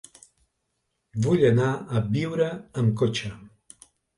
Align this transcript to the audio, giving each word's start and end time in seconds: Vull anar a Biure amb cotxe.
Vull 1.27 1.45
anar 1.51 1.67
a 1.99 2.03
Biure 2.17 2.51
amb 2.85 2.99
cotxe. 3.03 3.35